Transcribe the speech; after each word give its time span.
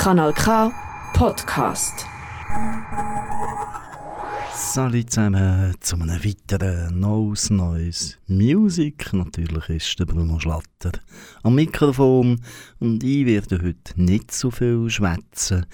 Kanal 0.00 0.32
K 0.32 0.72
Podcast. 1.12 2.06
Salut 4.54 5.10
zusammen 5.10 5.74
zu 5.78 5.96
einem 5.96 6.24
weiteren 6.24 6.98
Neues 6.98 7.50
Neues 7.50 8.16
Music. 8.26 9.12
Natürlich 9.12 9.68
ist 9.68 9.98
der 9.98 10.06
Bruno 10.06 10.40
Schlatter 10.40 10.98
am 11.42 11.56
Mikrofon 11.56 12.40
und 12.78 13.04
ich 13.04 13.26
werde 13.26 13.60
heute 13.62 14.02
nicht 14.02 14.32
so 14.32 14.50
viel 14.50 14.88
schwätzen, 14.88 15.66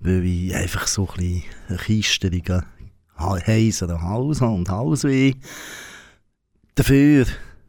weil 0.00 0.26
ich 0.26 0.54
einfach 0.54 0.86
so 0.86 1.08
ein 1.08 1.16
bisschen 1.16 1.42
einen 1.68 1.78
kisteligen 1.78 2.66
heiseren 3.18 4.02
Hals 4.02 4.42
und 4.42 4.68
Halsweh. 4.68 5.36
Dafür 6.74 7.24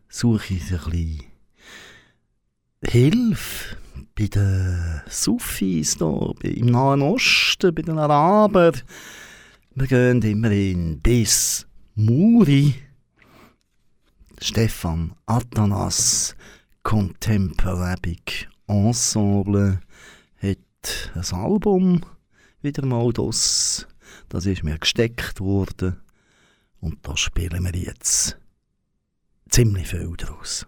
suche 0.09 0.55
ich 0.55 0.73
ein 0.73 0.91
bisschen 0.91 1.23
Hilfe 2.83 3.80
bei 4.15 4.27
den 4.27 5.01
Sufis 5.07 5.97
hier, 5.97 6.33
im 6.43 6.67
Nahen 6.67 7.01
Osten, 7.01 7.73
bei 7.73 7.81
den 7.81 7.97
Arabern. 7.97 8.81
Wir 9.75 9.87
gehen 9.87 10.21
immerhin 10.21 10.99
bis 11.01 11.65
Muri. 11.95 12.75
Stefan 14.41 15.13
Athanas 15.25 16.35
Contemporabic 16.83 18.49
Ensemble 18.67 19.79
hat 20.39 21.11
ein 21.13 21.37
Album 21.37 22.01
wieder 22.61 22.85
mal 22.85 23.11
das. 23.13 23.87
Das 24.29 24.45
ist 24.45 24.63
mir 24.63 24.77
gesteckt 24.79 25.39
worden. 25.39 26.01
Und 26.79 26.99
da 27.03 27.15
spielen 27.15 27.63
wir 27.63 27.79
jetzt 27.79 28.37
ziemlich 29.49 29.87
viel 29.87 30.13
draus. 30.17 30.65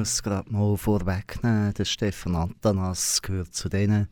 Muss 0.00 0.22
gerade 0.22 0.50
mal 0.50 0.78
vorwegnehmen, 0.78 1.74
der 1.74 1.84
Stefan 1.84 2.34
Antanas 2.34 3.20
gehört 3.20 3.52
zu 3.52 3.68
den 3.68 4.08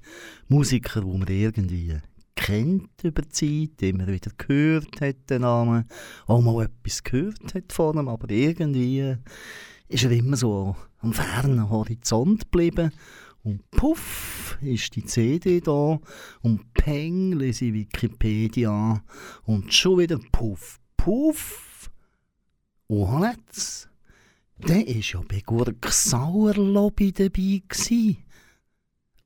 Musikern, 0.47 1.11
die 1.11 1.19
man 1.19 1.29
irgendwie 1.29 1.97
kennt 2.37 2.91
über 3.03 3.23
die 3.23 3.71
Zeit, 3.71 3.89
immer 3.89 4.07
wieder 4.07 4.31
gehört 4.37 5.01
hat, 5.01 5.31
den 5.31 5.41
Namen, 5.41 5.87
auch 6.27 6.43
mal 6.43 6.67
etwas 6.67 7.03
gehört 7.03 7.55
hat 7.55 7.73
von 7.73 7.97
ihm, 7.97 8.09
aber 8.09 8.29
irgendwie 8.29 9.17
ist 9.89 10.05
er 10.05 10.11
immer 10.11 10.37
so 10.37 10.77
am 10.99 11.15
fernen 11.15 11.71
Horizont 11.71 12.43
geblieben. 12.43 12.93
Und 13.43 13.71
puff, 13.71 14.59
ist 14.61 14.95
die 14.95 15.07
CD 15.07 15.63
da 15.63 15.99
und 16.43 16.75
peng, 16.75 17.33
lese 17.33 17.65
ich 17.65 17.73
Wikipedia 17.73 19.03
und 19.45 19.73
schon 19.73 20.01
wieder 20.01 20.19
puff, 20.33 20.81
puff. 20.99 21.91
Und 22.89 23.23
jetzt 23.23 23.88
der 24.67 24.77
war 24.77 24.85
ja 24.87 25.23
bei 25.29 25.41
Gurk 25.45 25.87
Sauerlobby 25.89 27.13
dabei. 27.13 27.63
Gewesen. 27.69 28.25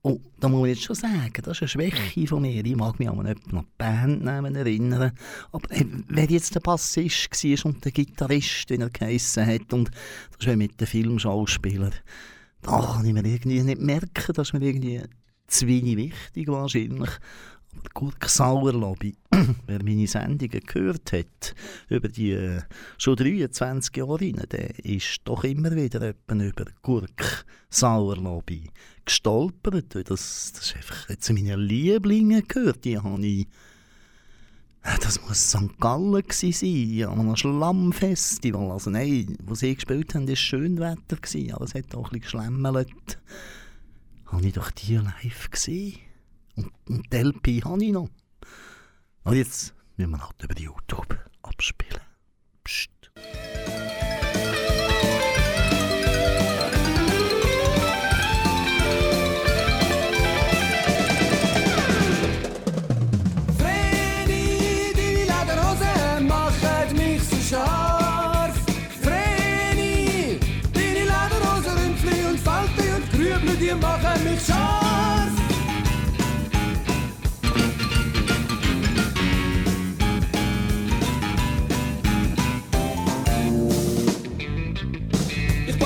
Und 0.05 0.21
da 0.37 0.49
muss 0.49 0.67
ich 0.67 0.75
jetzt 0.75 0.83
schon 0.83 0.95
sagen, 0.97 1.31
das 1.43 1.61
ist 1.61 1.61
eine 1.61 1.67
Schwäche 1.69 2.27
von 2.27 2.41
mir. 2.41 2.65
Ich 2.65 2.75
mag 2.75 2.99
mich 2.99 3.09
an 3.09 3.25
einen 3.25 3.67
Bandnamen 3.77 4.53
erinnern. 4.53 5.13
Aber 5.53 5.71
äh, 5.71 5.85
wer 6.09 6.25
jetzt 6.25 6.53
der 6.53 6.59
Bassist 6.59 7.31
war 7.31 7.65
und 7.65 7.85
der 7.85 7.93
Gitarrist, 7.93 8.69
wie 8.69 8.75
er 8.75 8.89
geheissen 8.89 9.45
hat, 9.45 9.71
und 9.71 9.91
das 10.37 10.45
ist 10.45 10.57
mit 10.57 10.79
den 10.81 10.87
Filmschauspieler, 10.87 11.91
da 12.61 12.81
kann 12.81 13.05
ich 13.05 13.13
mir 13.13 13.25
irgendwie 13.25 13.61
nicht 13.61 13.81
merken, 13.81 14.33
dass 14.33 14.51
mir 14.51 14.61
irgendwie 14.61 15.01
zu 15.47 15.67
wenig 15.67 15.95
wichtig 15.95 16.49
wahrscheinlich. 16.49 17.11
Gurk 17.93 18.27
Sauerlobby, 18.27 19.15
wer 19.67 19.83
meine 19.83 20.07
Sendungen 20.07 20.61
gehört 20.61 21.11
hat, 21.13 21.55
über 21.89 22.07
die 22.07 22.31
äh, 22.31 22.61
schon 22.97 23.15
23 23.15 23.95
Jahre 23.95 24.19
rein, 24.19 24.41
der 24.51 24.79
ist 24.83 25.21
doch 25.25 25.43
immer 25.43 25.75
wieder 25.75 26.13
über 26.27 26.65
Gurk 26.81 27.45
Sauerlobby 27.69 28.69
gestolpert. 29.05 29.95
Das, 29.95 30.53
das 30.53 30.65
ist 30.65 30.75
einfach 30.75 31.15
zu 31.17 31.33
meinen 31.33 31.59
Lieblingen 31.59 32.47
gehört. 32.47 32.85
Die 32.85 32.97
habe 32.97 33.25
ich 33.25 33.47
äh, 34.83 34.97
das 35.01 35.21
muss 35.21 35.49
St. 35.49 35.79
Gallen 35.79 36.23
sein, 36.29 37.03
an 37.09 37.19
einem 37.19 37.35
Schlammfestival. 37.35 38.71
Also 38.71 38.89
nein, 38.89 39.37
wo 39.43 39.55
sie 39.55 39.75
gespielt 39.75 40.13
haben, 40.13 40.27
war 40.27 40.35
schön 40.35 40.79
Wetter, 40.79 41.55
aber 41.55 41.65
es 41.65 41.73
hat 41.73 41.95
auch 41.95 42.11
ein 42.11 42.19
bisschen 42.19 42.21
geschlemmelt. 42.21 43.19
Habe 44.25 44.45
ich 44.45 44.53
doch 44.53 44.71
die 44.71 44.95
live 44.95 45.49
gesehen. 45.51 45.99
Und, 46.55 46.71
und 46.87 47.13
die 47.13 47.17
LP 47.17 47.65
habe 47.65 47.83
ich 47.83 47.91
noch. 47.91 48.09
Und 49.23 49.35
jetzt 49.35 49.73
müssen 49.97 50.11
wir 50.11 50.21
halt 50.21 50.43
über 50.43 50.59
YouTube 50.59 51.17
abspielen. 51.41 52.01
Psst. 52.63 52.89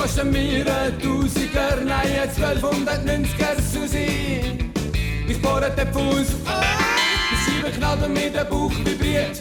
Poste 0.08 0.24
mir 0.24 0.64
ein 0.66 0.98
Tausiger, 1.02 1.76
nein, 1.84 2.20
ein 2.22 2.30
1290er 2.30 3.60
Susi. 3.60 4.70
Ich 5.28 5.42
bohre 5.42 5.70
den 5.70 5.92
Fuß, 5.92 6.28
die 7.30 7.36
Scheibe 7.44 7.70
knallt 7.76 8.02
und 8.02 8.14
mir 8.14 8.30
der 8.30 8.44
Bauch 8.44 8.72
vibriert. 8.84 9.38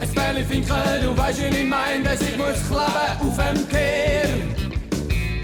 Ein 0.00 0.08
Spellefinkel, 0.08 1.00
du 1.00 1.16
weißt, 1.16 1.38
wie 1.38 1.56
ich 1.58 1.68
mein, 1.68 2.02
dass 2.02 2.20
ich 2.22 2.36
muss 2.36 2.66
klappen 2.68 3.28
auf 3.28 3.36
dem 3.36 3.68
Kehr. 3.68 4.30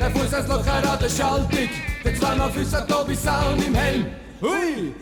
Der 0.00 0.10
Fuß 0.10 0.34
als 0.34 0.48
locker 0.48 0.74
an 0.74 0.98
der 1.00 1.08
Schaltung, 1.08 1.68
der 2.04 2.14
zweimal 2.16 2.50
Füße 2.50 2.84
Tobi 2.88 3.14
Sound 3.14 3.64
im 3.64 3.74
Helm. 3.76 4.06
Hui! 4.40 4.94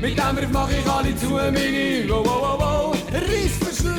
Mit 0.00 0.18
dem 0.18 0.36
Riff 0.36 0.50
mach 0.52 0.68
ich 0.68 0.90
alle 0.90 1.16
zu, 1.16 1.30
meine 1.30 2.08
wow, 2.08 2.26
wow, 2.26 2.42
wow, 2.42 2.58
wow, 2.58 2.96
Reissverschlüsse. 3.12 3.94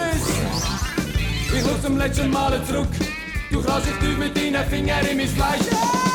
Ich 1.55 1.63
schau 1.63 1.77
zum 1.82 1.98
letzten 1.98 2.29
Mal 2.29 2.62
zurück, 2.65 2.89
du 3.51 3.63
kannst 3.63 3.88
dich 3.88 3.96
tief 3.96 4.17
mit 4.17 4.36
deinen 4.36 4.70
Fingern 4.70 5.05
in 5.05 5.17
mein 5.17 5.27
Fleisch. 5.29 5.62
Vreni, 5.62 6.14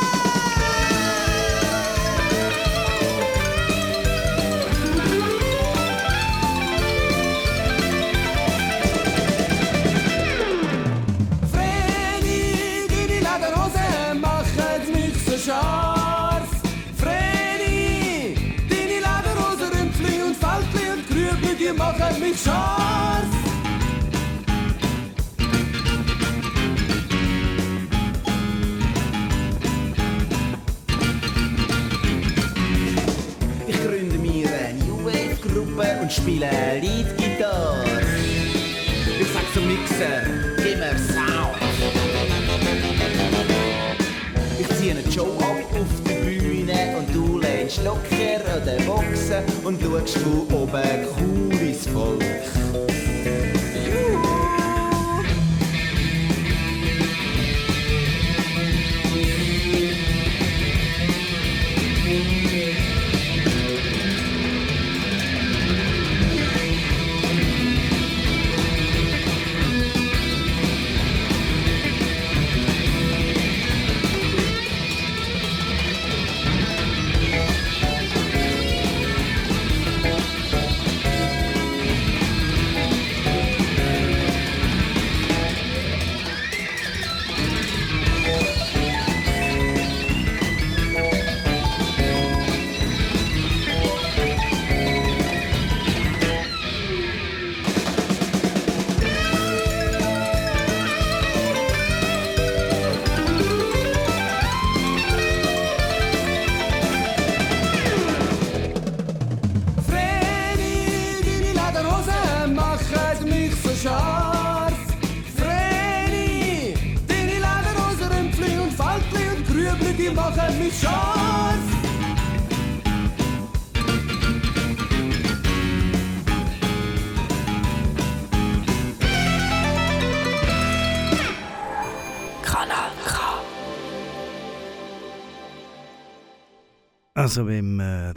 Also 137.20 137.46
wenn 137.46 137.76
man 137.76 138.14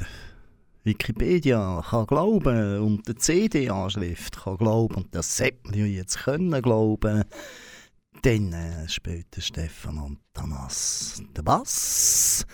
Wikipedia 0.86 1.84
kann 1.90 2.06
glauben 2.06 2.80
und 2.80 3.06
der 3.06 3.18
CD-Anschrift 3.18 4.42
kann 4.42 4.56
glauben, 4.56 4.96
und 4.96 5.14
das 5.14 5.36
sollte 5.36 5.58
man 5.66 5.74
ja 5.74 5.86
jetzt 5.86 6.20
können 6.20 6.62
glauben, 6.62 7.26
dann 8.22 8.54
äh, 8.54 8.88
spielt 8.88 9.36
der 9.36 9.42
Stefan 9.42 9.98
Antanas 9.98 11.22
den 11.36 11.44
Bass. 11.44 12.46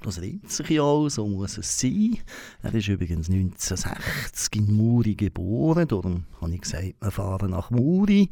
Das 0.00 0.22
reimt 0.22 0.48
sich 0.48 0.70
ja 0.70 0.82
auch, 0.82 1.08
so 1.08 1.26
muss 1.26 1.58
es 1.58 1.80
sein. 1.80 2.18
Er 2.62 2.72
ist 2.72 2.86
übrigens 2.86 3.28
1960 3.28 4.60
in 4.60 4.76
Muri 4.76 5.16
geboren, 5.16 5.88
darum 5.88 6.26
habe 6.40 6.54
ich 6.54 6.60
gesagt, 6.60 6.94
wir 7.00 7.10
fahren 7.10 7.50
nach 7.50 7.72
Muri. 7.72 8.30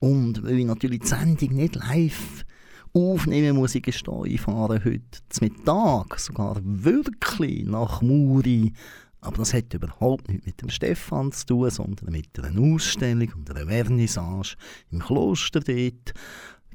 Und 0.00 0.42
weil 0.42 0.58
ich 0.58 0.66
natürlich 0.66 1.00
die 1.00 1.06
Sendung 1.06 1.54
nicht 1.54 1.76
live 1.76 2.44
aufnehmen 2.92 3.56
muss, 3.56 3.74
ich 3.74 3.82
gestehen, 3.82 4.26
ich 4.26 4.40
fahre 4.40 4.84
heute 4.84 5.02
zum 5.28 5.48
Mittag 5.48 6.18
sogar 6.18 6.60
wirklich 6.62 7.64
nach 7.64 8.02
Muri. 8.02 8.72
Aber 9.20 9.38
das 9.38 9.52
hat 9.52 9.74
überhaupt 9.74 10.28
nichts 10.28 10.46
mit 10.46 10.62
dem 10.62 10.70
Stefan 10.70 11.30
zu 11.32 11.46
tun, 11.46 11.70
sondern 11.70 12.10
mit 12.12 12.38
einer 12.38 12.58
Ausstellung 12.60 13.32
und 13.36 13.50
einer 13.50 13.66
Vernissage 13.66 14.56
im 14.90 15.00
Kloster 15.00 15.60
dort. 15.60 16.14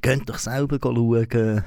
Könnt 0.00 0.28
doch 0.28 0.38
selber 0.38 0.78
schauen 0.80 1.64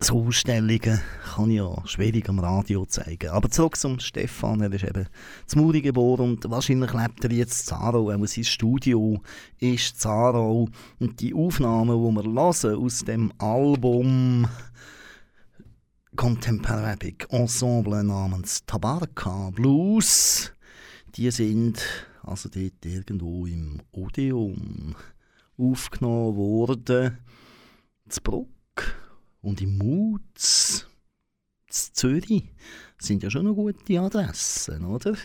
so 0.00 0.26
Ausstellungen 0.26 1.00
kann 1.34 1.50
ich 1.50 1.56
ja 1.56 1.86
schwierig 1.86 2.28
am 2.28 2.38
Radio 2.38 2.84
zeigen. 2.84 3.30
Aber 3.30 3.50
zurück 3.50 3.76
zum 3.76 4.00
Stefan, 4.00 4.60
er 4.60 4.72
ist 4.72 4.84
eben 4.84 5.06
zu 5.46 5.58
Muri 5.58 5.80
geboren 5.80 6.32
und 6.32 6.50
wahrscheinlich 6.50 6.92
lebt 6.92 7.24
er 7.24 7.32
jetzt 7.32 7.60
in 7.60 7.66
Zarau, 7.66 8.10
auch 8.10 8.26
sein 8.26 8.44
Studio 8.44 9.20
ist 9.58 10.00
Zarau. 10.00 10.68
Und 10.98 11.20
die 11.20 11.34
Aufnahmen, 11.34 11.96
die 11.96 12.24
wir 12.24 12.32
hören 12.32 12.84
aus 12.84 13.04
dem 13.04 13.32
Album 13.38 14.46
Contemporary 16.16 17.16
Ensemble 17.30 18.04
namens 18.04 18.64
Tabarka 18.66 19.50
Blues, 19.50 20.52
die 21.16 21.30
sind 21.30 21.82
also 22.22 22.48
dort 22.48 22.84
irgendwo 22.84 23.46
im 23.46 23.80
Odeon 23.92 24.94
aufgenommen 25.56 26.36
worden. 26.36 27.18
Zu 28.08 28.20
Bruck 28.22 28.48
und 29.44 29.60
im 29.60 29.78
Mutz, 29.78 30.86
Zürich, 31.68 32.44
sind 32.98 33.22
ja 33.22 33.30
schon 33.30 33.44
noch 33.44 33.54
gute 33.54 34.00
Adressen, 34.00 34.84
oder? 34.84 35.16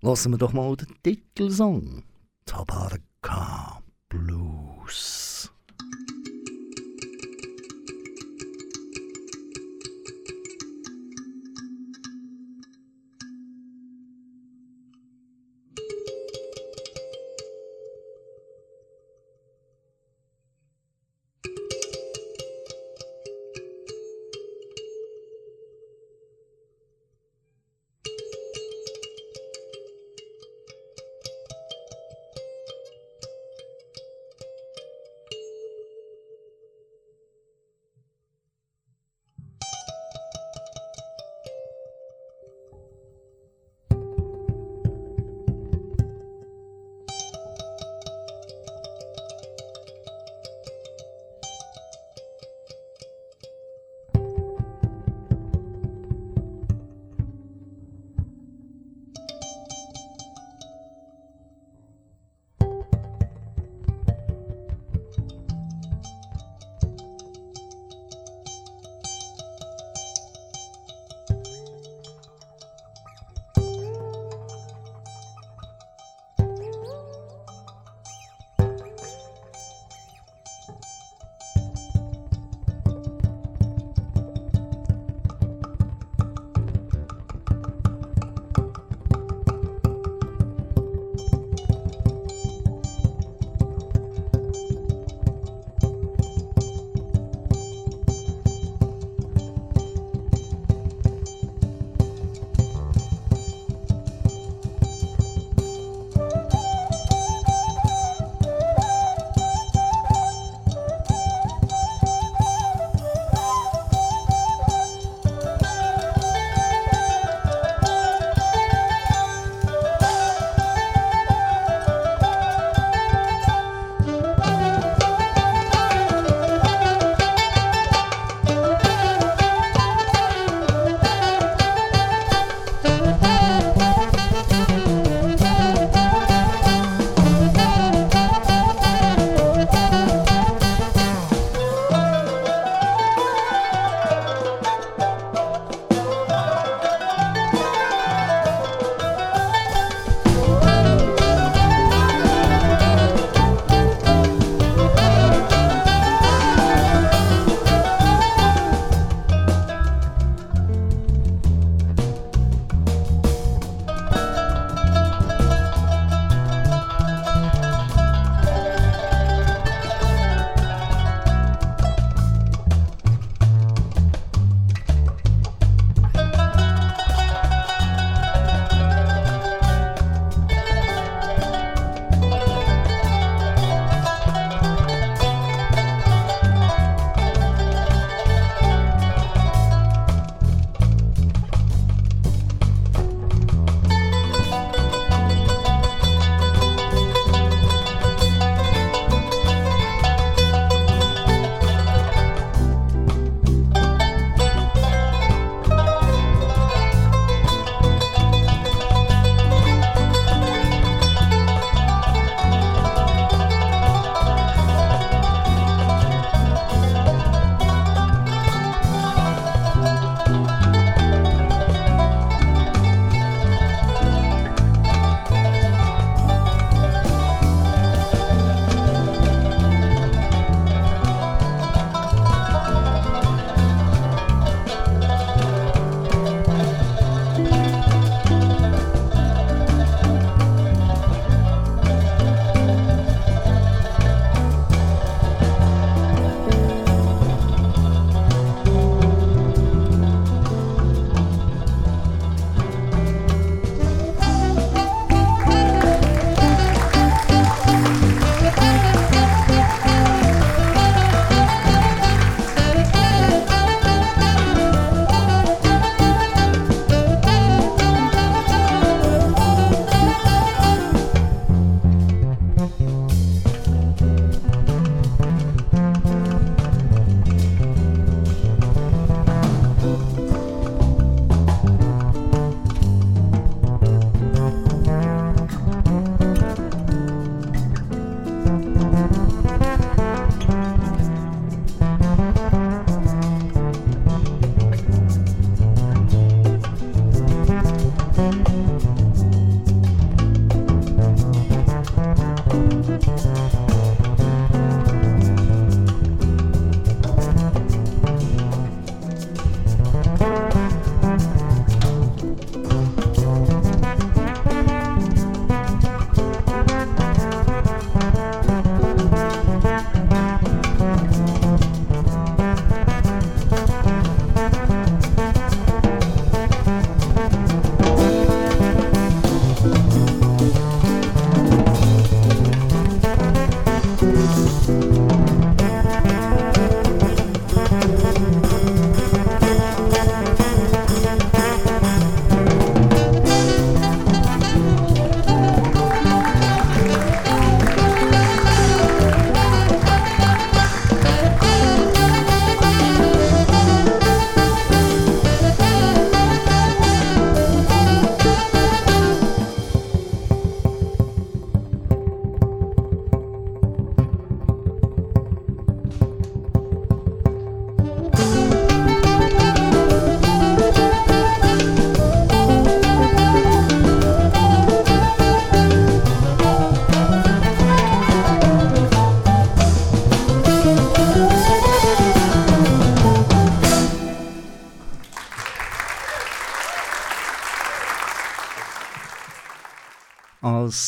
Lassen 0.00 0.32
wir 0.32 0.38
doch 0.38 0.52
mal 0.52 0.76
den 0.76 0.94
Titelsong. 1.02 2.02
Tabarka 2.44 3.82
Blues. 4.08 5.51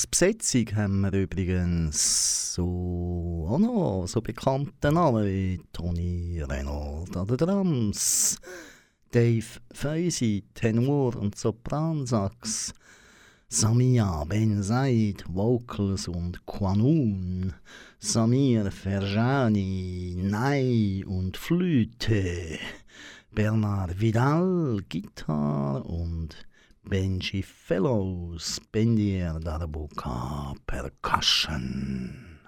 Besetzung 0.02 0.66
haben 0.74 1.00
wir 1.02 1.12
übrigens 1.12 2.54
so 2.54 3.46
auch 3.48 3.58
noch. 3.58 4.06
So 4.06 4.20
bekannte 4.20 4.90
Namen 4.92 5.26
wie 5.26 5.60
Tony 5.72 6.42
Reynolds 6.42 7.16
an 7.16 7.26
den 7.26 7.36
Drums, 7.36 8.38
Dave 9.10 9.46
Feisi, 9.72 10.44
Tenor 10.54 11.16
und 11.16 11.38
Sopransax, 11.38 12.74
Samia 13.48 14.24
Ben 14.24 14.62
Said, 14.62 15.24
Vocals 15.28 16.08
und 16.08 16.44
Quanun, 16.44 17.52
Samir 17.98 18.70
Ferjani, 18.72 20.16
Nai 20.18 21.04
und 21.06 21.36
Flöte, 21.36 22.58
Bernard 23.32 24.00
Vidal, 24.00 24.80
Gitarre 24.88 25.84
und 25.84 26.36
Benji 26.88 27.42
Fellows, 27.42 28.60
Bendier 28.70 29.40
Darbuka 29.40 30.54
Percussion. 30.66 32.40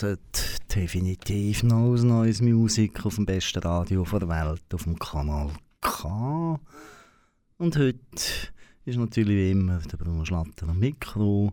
Hört 0.00 0.74
definitiv 0.74 1.64
noch 1.64 1.96
neues 1.96 2.40
Musik 2.40 3.04
auf 3.04 3.16
dem 3.16 3.26
besten 3.26 3.58
Radio 3.58 4.04
der 4.04 4.26
Welt, 4.26 4.64
auf 4.72 4.84
dem 4.84 4.98
Kanal 4.98 5.50
K. 5.82 6.58
Und 7.58 7.76
heute 7.76 7.98
ist 8.86 8.96
natürlich 8.96 9.36
wie 9.36 9.50
immer 9.50 9.80
der 9.80 9.98
Bruno 9.98 10.24
Schlatter 10.24 10.66
am 10.66 10.78
Mikro 10.78 11.52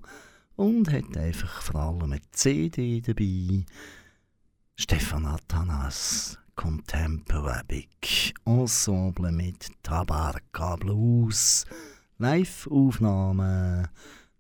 und 0.56 0.89
hat 0.89 1.17
einfach 1.17 1.62
vor 1.62 1.82
allem 1.82 2.04
eine 2.04 2.21
CD 2.32 3.02
dabei. 3.02 3.65
Stefan 4.78 5.25
Athanas, 5.25 6.39
Contemporary 6.56 7.89
Ensemble 8.45 9.34
mit 9.34 9.69
Tabarka 9.84 10.78
Blues, 10.78 11.65
Live-Aufnahmen 12.19 13.89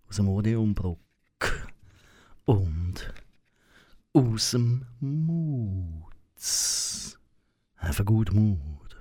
aus 0.07 0.15
dem 0.15 0.29
Odeonbruck 0.29 0.99
und 2.45 3.13
dem 4.13 4.85
Moods. 4.99 6.07
Have 7.75 7.99
a 7.99 8.03
good 8.03 8.33
mood. 8.33 8.95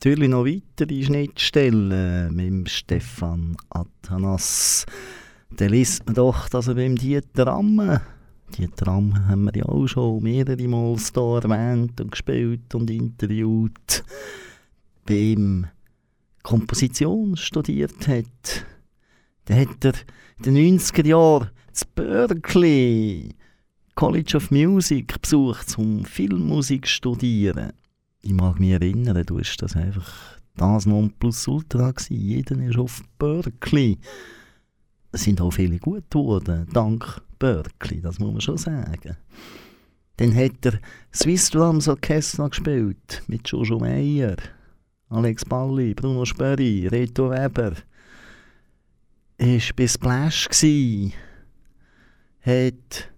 Natürlich 0.00 0.30
noch 0.30 0.46
weitere 0.46 1.02
Schnittstellen 1.02 2.34
mit 2.34 2.70
Stefan 2.70 3.54
Athanas. 3.68 4.86
Dann 5.50 5.68
liest 5.68 6.06
man 6.06 6.14
doch, 6.14 6.48
dass 6.48 6.68
er 6.68 6.76
beim 6.76 6.96
Dieter 6.96 7.48
Amme, 7.48 8.00
Dieter 8.56 8.88
Amme 8.88 9.28
haben 9.28 9.44
wir 9.44 9.56
ja 9.58 9.66
auch 9.66 9.86
schon 9.86 10.22
mehrere 10.22 10.68
Mal 10.68 10.96
hier 10.96 11.40
erwähnt 11.42 12.00
und 12.00 12.12
gespielt 12.12 12.74
und 12.74 12.88
interviewt, 12.88 14.02
beim 15.04 15.66
Komposition 16.42 17.36
studiert 17.36 18.08
hat. 18.08 18.64
Dann 19.44 19.60
hat 19.60 19.84
er 19.84 19.92
in 20.38 20.54
den 20.54 20.78
90er 20.78 21.06
Jahren 21.06 21.50
zu 21.72 21.84
Berkeley 21.94 23.34
College 23.96 24.38
of 24.38 24.50
Music 24.50 25.20
besucht, 25.20 25.76
um 25.76 26.06
Filmmusik 26.06 26.86
zu 26.86 26.92
studieren. 26.92 27.72
Ich 28.22 28.32
mag 28.32 28.60
mich 28.60 28.72
erinnern, 28.72 29.24
du 29.24 29.38
hast 29.38 29.56
das 29.58 29.76
einfach 29.76 30.38
das 30.56 30.86
Nonplusultra 30.86 31.90
gewesen. 31.90 32.16
Jeder 32.16 32.56
ist 32.58 32.78
auf 32.78 33.02
Berkeley. 33.18 33.98
Es 35.12 35.22
sind 35.22 35.40
auch 35.40 35.50
viele 35.50 35.78
gut 35.78 36.10
geworden, 36.10 36.68
dank 36.72 37.22
Berkeley, 37.38 38.00
das 38.00 38.18
muss 38.18 38.32
man 38.32 38.40
schon 38.40 38.58
sagen. 38.58 39.16
Dann 40.18 40.34
hat 40.34 40.66
er 40.66 40.78
Swiss 41.14 41.50
Drums 41.50 41.88
Orchestra 41.88 42.48
gespielt, 42.48 43.22
mit 43.26 43.48
Jojo 43.48 43.78
Meyer, 43.78 44.36
Alex 45.08 45.44
Balli, 45.46 45.94
Bruno 45.94 46.26
Sperry, 46.26 46.86
Reto 46.88 47.30
Weber. 47.30 47.72
Er 49.38 49.54
war 49.54 49.62
bei 49.76 49.88
Splash, 49.88 50.48
hat 52.42 53.10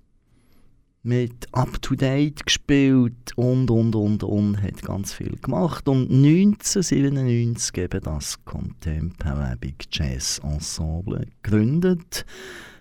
mit 1.04 1.52
Up 1.52 1.82
to 1.82 1.96
Date 1.96 2.46
gespielt 2.46 3.32
und 3.34 3.70
und 3.70 3.94
und 3.96 4.22
und 4.22 4.62
hat 4.62 4.82
ganz 4.82 5.12
viel 5.12 5.36
gemacht 5.36 5.88
und 5.88 6.02
1997 6.10 7.76
eben 7.78 8.00
das 8.02 8.44
Contemporary 8.44 9.74
Jazz 9.90 10.40
Ensemble 10.44 11.26
gegründet 11.42 12.24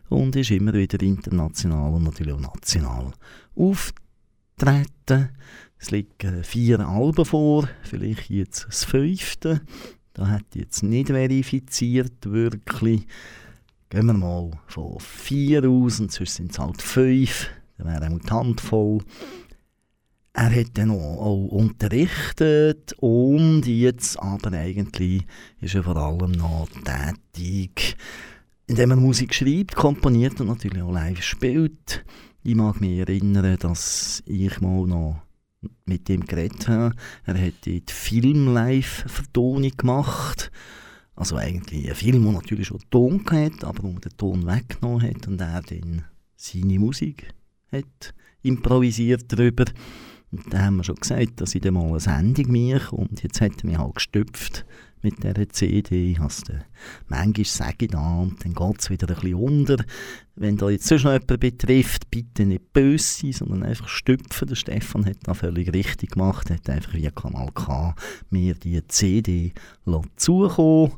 und 0.09 0.35
ist 0.35 0.51
immer 0.51 0.73
wieder 0.73 1.01
international 1.01 1.93
und 1.93 2.03
natürlich 2.03 2.33
auch 2.33 2.41
national 2.41 3.11
auftreten. 3.55 5.29
Es 5.79 5.89
liegen 5.89 6.43
vier 6.43 6.79
Alben 6.81 7.25
vor, 7.25 7.67
vielleicht 7.81 8.29
jetzt 8.29 8.67
das 8.67 8.83
fünfte. 8.83 9.61
Da 10.13 10.27
hat 10.27 10.45
jetzt 10.53 10.83
nicht 10.83 11.07
verifiziert 11.07 12.29
wirklich. 12.29 13.07
Gehen 13.89 14.05
wir 14.05 14.13
mal 14.13 14.51
von 14.67 14.99
vier 14.99 15.67
aus 15.67 15.99
und 15.99 16.11
sonst 16.11 16.35
sind 16.35 16.51
es 16.51 16.59
halt 16.59 16.83
fünf 16.83 17.49
dann 17.81 17.93
wäre 17.93 18.11
er 18.11 18.19
die 18.19 18.29
Hand 18.29 18.61
voll. 18.61 18.99
Er 20.33 20.55
hat 20.55 20.77
dann 20.77 20.91
auch, 20.91 21.17
auch 21.19 21.47
unterrichtet 21.47 22.93
und 22.99 23.65
jetzt 23.65 24.17
aber 24.17 24.53
eigentlich 24.53 25.25
ist 25.59 25.75
er 25.75 25.83
vor 25.83 25.97
allem 25.97 26.31
noch 26.31 26.69
tätig, 26.85 27.97
indem 28.67 28.91
er 28.91 28.97
Musik 28.97 29.33
schreibt, 29.33 29.75
komponiert 29.75 30.39
und 30.39 30.47
natürlich 30.47 30.81
auch 30.81 30.93
live 30.93 31.21
spielt. 31.21 32.05
Ich 32.43 32.55
mag 32.55 32.79
mich 32.79 32.99
erinnern, 32.99 33.57
dass 33.59 34.23
ich 34.25 34.61
mal 34.61 34.87
noch 34.87 35.21
mit 35.85 36.09
ihm 36.09 36.25
geredet 36.25 36.67
habe. 36.69 36.95
Er 37.25 37.47
hat 37.47 37.65
die 37.65 37.83
Film-Live-Vertonung 37.85 39.71
gemacht. 39.75 40.49
Also 41.13 41.35
eigentlich 41.35 41.89
ein 41.89 41.95
Film, 41.95 42.23
der 42.23 42.31
natürlich 42.31 42.67
schon 42.67 42.81
Ton 42.89 43.23
hat, 43.29 43.63
aber 43.65 43.83
wo 43.83 43.99
den 43.99 44.17
Ton 44.17 44.47
weggenommen 44.47 45.01
hat 45.01 45.27
und 45.27 45.41
er 45.41 45.61
dann 45.61 46.05
seine 46.35 46.79
Musik 46.79 47.33
hat 47.71 48.13
improvisiert 48.41 49.25
darüber. 49.27 49.65
Und 50.31 50.53
da 50.53 50.63
haben 50.63 50.77
wir 50.77 50.83
schon 50.83 50.95
gesagt, 50.95 51.41
dass 51.41 51.55
ich 51.55 51.61
dann 51.61 51.73
mal 51.73 51.87
eine 51.87 51.99
Sendung 51.99 52.51
mache 52.51 52.95
und 52.95 53.21
jetzt 53.21 53.41
hat 53.41 53.63
er 53.63 53.69
mich 53.69 53.77
halt 53.77 53.95
gestüpft 53.95 54.65
mit 55.01 55.23
dieser 55.23 55.49
CD. 55.49 56.15
Also, 56.19 56.53
manchmal 57.07 57.45
sage 57.45 57.85
ich 57.85 57.91
da 57.91 58.19
und 58.19 58.43
dann 58.45 58.53
geht 58.53 58.79
es 58.79 58.89
wieder 58.89 59.09
ein 59.09 59.15
bisschen 59.15 59.33
unter. 59.33 59.77
Wenn 60.35 60.57
da 60.57 60.69
jetzt 60.69 60.87
sonst 60.87 61.03
noch 61.03 61.11
jemand 61.11 61.39
betrifft, 61.39 62.09
bitte 62.09 62.45
nicht 62.45 62.71
böse 62.71 63.03
sein, 63.03 63.33
sondern 63.33 63.63
einfach 63.63 63.89
stüpfen. 63.89 64.47
Der 64.47 64.55
Stefan 64.55 65.05
hat 65.05 65.17
das 65.23 65.37
völlig 65.37 65.73
richtig 65.73 66.11
gemacht, 66.11 66.49
Er 66.49 66.57
hat 66.57 66.69
einfach 66.69 66.93
wie 66.93 67.09
Kanal 67.09 67.49
K 67.53 67.95
mir 68.29 68.53
die 68.53 68.85
CD 68.87 69.53
zukommen 70.15 70.93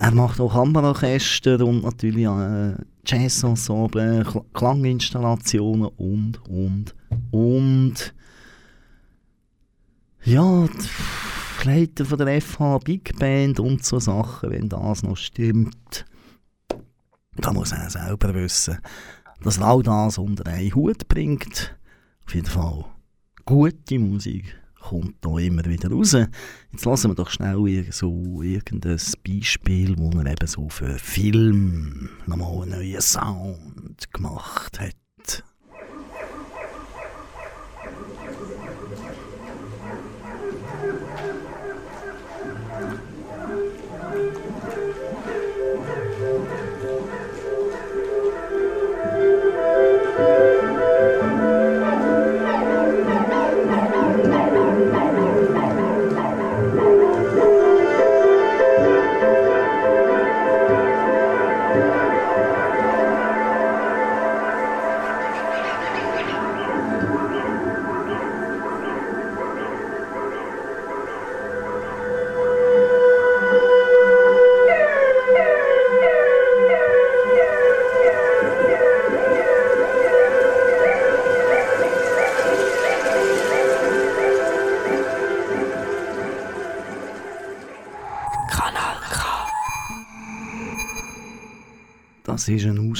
er 0.00 0.12
macht 0.12 0.40
auch 0.40 0.52
Kammerorchester 0.52 1.64
und 1.66 1.82
natürlich 1.82 2.24
äh, 2.24 2.76
Jazzensemble, 3.10 4.22
Klanginstallationen 4.52 5.88
und, 5.96 6.46
und, 6.46 6.94
und. 7.30 8.14
Ja, 10.24 10.68
die 11.62 11.66
Leiter 11.66 12.04
von 12.04 12.18
der 12.18 12.42
FH 12.42 12.78
Big 12.84 13.18
Band 13.18 13.60
und 13.60 13.82
so 13.82 13.98
Sachen, 13.98 14.50
wenn 14.50 14.68
das 14.68 15.02
noch 15.02 15.16
stimmt. 15.16 16.04
Da 17.36 17.50
muss 17.54 17.72
er 17.72 17.88
selber 17.88 18.34
wissen, 18.34 18.78
dass 19.42 19.56
er 19.56 19.68
all 19.68 19.82
das 19.82 20.18
unter 20.18 20.46
einen 20.46 20.74
Hut 20.74 21.08
bringt. 21.08 21.78
Auf 22.26 22.34
jeden 22.34 22.46
Fall 22.46 22.84
gute 23.46 23.98
Musik 23.98 24.54
kommt 24.88 25.16
da 25.20 25.38
immer 25.38 25.64
wieder 25.66 25.90
raus. 25.90 26.12
Jetzt 26.72 26.84
lassen 26.84 27.10
wir 27.10 27.14
doch 27.14 27.30
schnell 27.30 27.86
so 27.90 28.42
irgendein 28.42 28.98
Beispiel, 29.26 29.98
wo 29.98 30.10
er 30.18 30.32
eben 30.32 30.46
so 30.46 30.68
für 30.68 30.98
Film 30.98 32.08
nochmal 32.26 32.62
einen 32.62 32.70
neuen 32.70 33.00
Sound 33.00 34.12
gemacht 34.12 34.80
hat. 34.80 35.44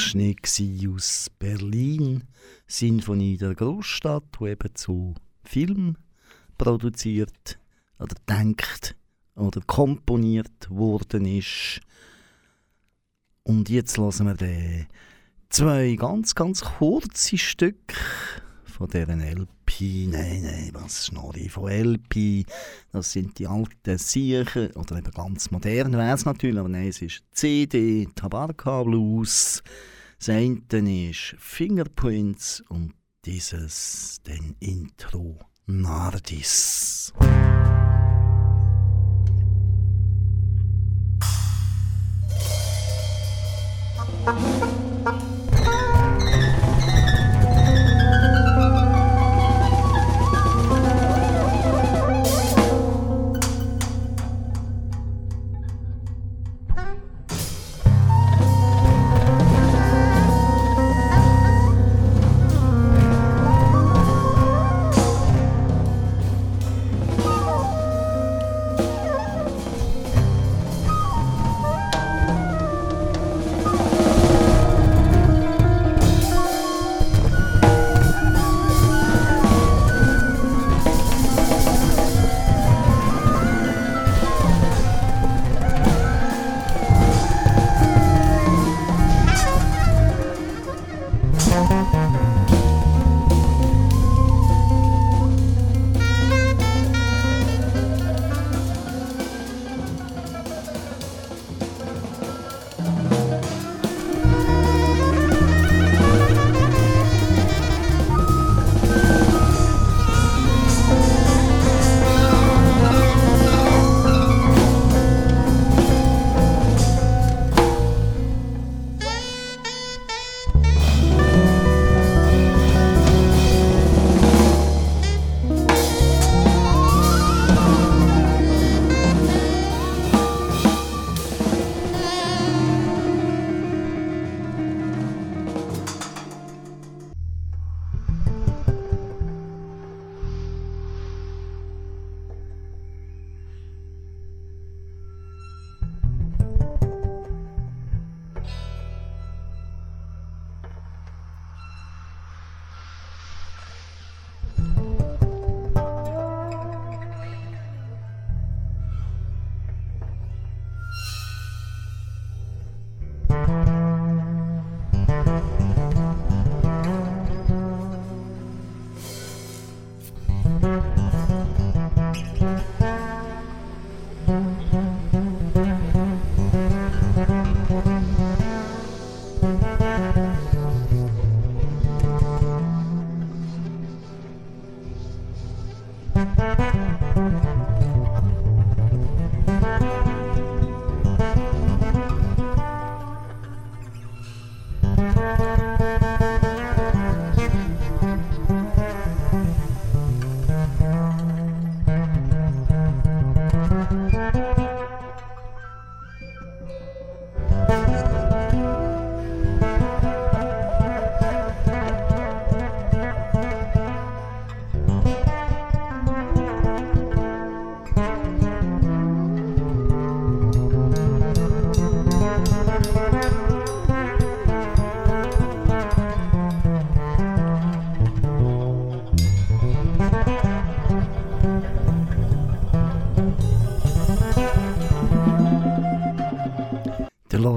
Ausschnitt 0.09 0.40
aus 0.88 1.30
Berlin, 1.38 2.24
Sinfonie 2.66 3.36
der 3.36 3.54
Großstadt, 3.54 4.24
wo 4.38 4.46
eben 4.46 4.74
zu 4.74 5.14
Film 5.44 5.98
produziert 6.56 7.59
oder 7.98 8.16
denkt 8.26 8.96
oder 9.34 9.61
komponiert 9.66 10.70
worden 10.70 11.26
ist. 11.26 11.80
Und 13.42 13.68
jetzt 13.68 13.98
lassen 13.98 14.28
wir 14.28 14.34
den 14.34 14.86
zwei 15.50 15.94
ganz, 15.96 16.34
ganz 16.34 16.62
kurze 16.62 17.36
Stücke 17.36 17.94
von 18.64 18.88
deren 18.88 19.20
LP, 19.20 20.09
nein, 20.09 20.40
nein, 20.42 20.70
was 20.72 21.09
Schnorri 21.09 21.50
von 21.50 21.70
LP, 21.70 22.46
das 22.92 23.12
sind 23.12 23.38
die 23.38 23.46
alten 23.46 23.98
Siechen, 23.98 24.70
oder 24.70 24.96
eben 24.96 25.11
ganz 25.11 25.50
modern 25.50 25.92
wäre 25.92 26.14
es 26.14 26.24
natürlich, 26.24 26.59
aber 26.59 26.70
nein, 26.70 26.88
es 26.88 27.02
ist 27.02 27.24
CD, 27.32 28.09
Tabarka 28.14 28.84
Blues, 28.84 29.62
das 30.18 30.30
eine 30.30 31.10
ist 31.10 31.36
Fingerpoints 31.38 32.60
und 32.68 32.94
dieses 33.24 34.20
den 34.26 34.56
Intro 34.58 35.38
Nardis. 35.66 37.12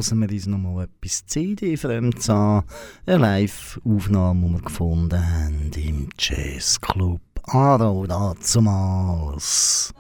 Hören 0.10 0.22
wir 0.22 0.32
uns 0.32 0.48
noch 0.48 0.58
mal 0.58 0.84
etwas 0.86 1.26
CD-Fremdes 1.28 2.30
an. 2.30 2.64
Eine 3.06 3.18
Live-Aufnahme, 3.18 4.48
die 4.48 4.54
wir 4.54 4.62
gefunden 4.62 5.20
haben 5.20 5.72
im 5.76 6.10
Jazzclub 6.18 7.22
Aro 7.44 8.06
dazumals. 8.08 9.94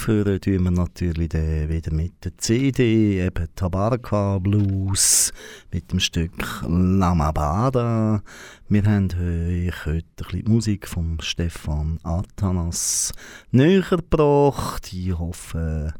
Aufhören 0.00 0.40
tun 0.40 0.64
wir 0.64 0.70
natürlich 0.70 1.30
wieder 1.34 1.92
mit 1.92 2.24
der 2.24 2.32
CD, 2.38 3.22
eben 3.22 3.48
Tabarka 3.54 4.38
Blues, 4.38 5.30
mit 5.70 5.92
dem 5.92 6.00
Stück 6.00 6.32
Lamabada. 6.66 8.22
Wir 8.70 8.84
haben 8.84 9.08
euch 9.10 9.84
heute 9.84 10.06
ein 10.06 10.24
bisschen 10.24 10.50
Musik 10.50 10.88
von 10.88 11.18
Stefan 11.20 11.98
Athanas 12.02 13.12
näher 13.50 13.82
gebracht. 13.82 14.90
Ich 14.90 15.18
hoffe, 15.18 15.92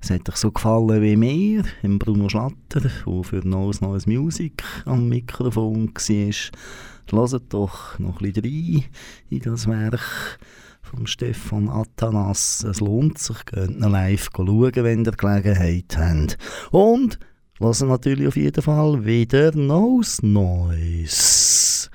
es 0.00 0.10
hat 0.10 0.28
euch 0.28 0.36
so 0.36 0.52
gefallen 0.52 1.02
wie 1.02 1.16
mir, 1.16 1.64
im 1.82 1.98
Bruno 1.98 2.28
Schlatter, 2.28 2.80
der 2.80 3.24
für 3.24 3.40
Neues 3.44 3.80
Neues 3.80 4.06
Musik 4.06 4.62
am 4.84 5.08
Mikrofon 5.08 5.88
war. 5.88 6.50
Hört 7.10 7.52
doch 7.52 7.98
noch 7.98 8.20
ein 8.20 8.32
bisschen 8.32 8.44
rein 8.44 8.84
in 9.30 9.40
das 9.40 9.66
Werk 9.66 10.38
von 10.88 11.06
Stefan 11.06 11.68
Athanas. 11.68 12.64
Es 12.64 12.80
lohnt 12.80 13.18
sich, 13.18 13.44
geht 13.44 13.78
live 13.78 14.28
schauen, 14.34 14.72
wenn 14.74 15.04
ihr 15.04 15.12
Gelegenheit 15.12 15.96
habt. 15.96 16.38
Und 16.70 17.18
lassen 17.58 17.88
natürlich 17.88 18.28
auf 18.28 18.36
jeden 18.36 18.62
Fall 18.62 19.04
wieder 19.04 19.54
Neues 19.54 20.22
Neues. 20.22 21.90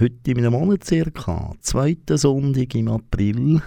Heute 0.00 0.30
in 0.30 0.38
einem 0.38 0.52
Monat 0.52 0.84
circa, 0.84 1.52
zweiten 1.60 2.16
Sonntag 2.16 2.74
im 2.74 2.88
April, 2.88 3.62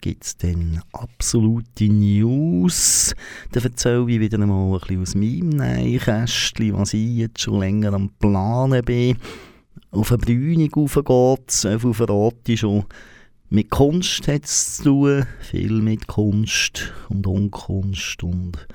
gibt 0.00 0.24
es 0.24 0.36
dann 0.36 0.80
absolute 0.92 1.84
News. 1.84 3.14
Da 3.52 3.60
erzähle 3.60 4.10
ich 4.10 4.20
wieder 4.20 4.40
einmal 4.40 4.74
ein 4.74 4.80
bisschen 4.80 5.02
aus 5.02 5.14
meinem 5.14 5.50
Nähkästchen, 5.50 6.76
was 6.76 6.94
ich 6.94 7.16
jetzt 7.16 7.40
schon 7.40 7.60
länger 7.60 7.92
am 7.92 8.10
Planen 8.18 8.84
bin. 8.84 9.16
Auf 9.92 10.10
eine 10.10 10.18
Bühne 10.18 10.68
raufgeht, 10.74 11.50
so 11.50 11.78
viel 11.78 11.94
verrate 11.94 12.52
ich 12.52 12.60
schon. 12.60 12.84
Mit 13.54 13.70
Kunst 13.70 14.26
hat 14.26 14.46
es 14.46 14.78
zu 14.78 14.82
tun, 14.82 15.26
viel 15.38 15.80
mit 15.80 16.08
Kunst 16.08 16.92
und 17.08 17.24
Unkunst 17.24 18.24
und 18.24 18.66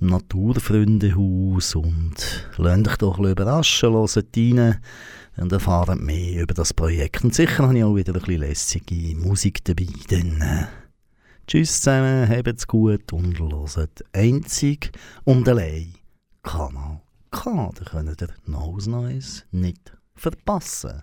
Naturfreundehaus 0.00 1.74
und 1.74 2.14
lasst 2.56 2.88
euch 2.88 2.96
doch 2.96 3.18
überraschen, 3.18 3.92
hört 3.92 4.16
rein 4.34 4.80
und 5.36 5.52
erfahrt 5.52 6.00
mehr 6.00 6.44
über 6.44 6.54
das 6.54 6.72
Projekt. 6.72 7.22
Und 7.22 7.34
sicher 7.34 7.64
habe 7.64 7.76
ich 7.76 7.84
auch 7.84 7.94
wieder 7.94 8.14
ein 8.14 8.22
bisschen 8.22 8.40
lässige 8.40 9.14
Musik 9.16 9.62
dabei. 9.64 9.88
Dann, 10.08 10.40
äh, 10.40 10.66
tschüss 11.46 11.82
zusammen, 11.82 12.26
habt's 12.26 12.66
gut 12.66 13.12
und 13.12 13.38
hört 13.38 14.02
einzig 14.14 14.92
und 15.24 15.46
allein 15.46 15.92
Kanal 16.42 17.02
K. 17.30 17.70
Da 17.74 17.84
könnt 17.84 18.22
ihr 18.22 18.28
Nose 18.46 18.90
Neues 18.90 19.44
nicht 19.50 19.92
verpassen. 20.14 21.02